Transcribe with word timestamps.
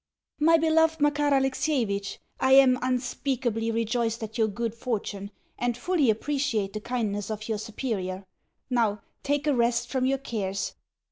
MY 0.39 0.57
BELOVED 0.57 0.99
MAKAR 0.99 1.31
ALEXIEVITCH, 1.35 2.17
I 2.39 2.53
am 2.53 2.79
unspeakably 2.81 3.69
rejoiced 3.69 4.23
at 4.23 4.35
your 4.35 4.47
good 4.47 4.73
fortune, 4.73 5.29
and 5.59 5.77
fully 5.77 6.09
appreciate 6.09 6.73
the 6.73 6.81
kindness 6.81 7.29
of 7.29 7.47
your 7.47 7.59
superior. 7.59 8.25
Now, 8.67 9.03
take 9.21 9.45
a 9.45 9.53
rest 9.53 9.89
from 9.89 10.07
your 10.07 10.17
cares. 10.17 10.73